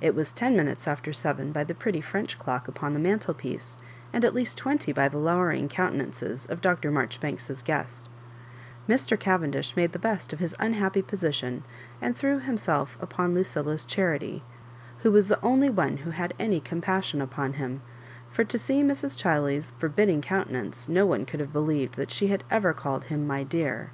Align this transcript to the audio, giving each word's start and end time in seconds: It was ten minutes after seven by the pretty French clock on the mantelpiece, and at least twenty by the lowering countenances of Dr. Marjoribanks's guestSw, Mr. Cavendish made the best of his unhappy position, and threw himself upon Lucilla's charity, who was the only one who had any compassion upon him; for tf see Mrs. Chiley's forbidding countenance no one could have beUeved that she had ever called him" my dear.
It 0.00 0.14
was 0.14 0.32
ten 0.32 0.56
minutes 0.56 0.88
after 0.88 1.12
seven 1.12 1.52
by 1.52 1.64
the 1.64 1.74
pretty 1.74 2.00
French 2.00 2.38
clock 2.38 2.82
on 2.82 2.94
the 2.94 2.98
mantelpiece, 2.98 3.76
and 4.10 4.24
at 4.24 4.32
least 4.32 4.56
twenty 4.56 4.90
by 4.90 5.06
the 5.06 5.18
lowering 5.18 5.68
countenances 5.68 6.46
of 6.46 6.62
Dr. 6.62 6.90
Marjoribanks's 6.90 7.62
guestSw, 7.62 8.04
Mr. 8.88 9.20
Cavendish 9.20 9.76
made 9.76 9.92
the 9.92 9.98
best 9.98 10.32
of 10.32 10.38
his 10.38 10.56
unhappy 10.58 11.02
position, 11.02 11.62
and 12.00 12.16
threw 12.16 12.38
himself 12.38 12.96
upon 13.02 13.34
Lucilla's 13.34 13.84
charity, 13.84 14.42
who 15.00 15.10
was 15.12 15.28
the 15.28 15.42
only 15.42 15.68
one 15.68 15.98
who 15.98 16.10
had 16.12 16.32
any 16.40 16.58
compassion 16.60 17.20
upon 17.20 17.52
him; 17.52 17.82
for 18.30 18.46
tf 18.46 18.58
see 18.58 18.82
Mrs. 18.82 19.14
Chiley's 19.14 19.72
forbidding 19.76 20.22
countenance 20.22 20.88
no 20.88 21.04
one 21.04 21.26
could 21.26 21.40
have 21.40 21.52
beUeved 21.52 21.96
that 21.96 22.10
she 22.10 22.28
had 22.28 22.44
ever 22.50 22.72
called 22.72 23.04
him" 23.04 23.26
my 23.26 23.42
dear. 23.44 23.90